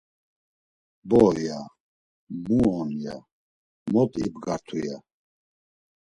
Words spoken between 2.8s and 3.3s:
ya;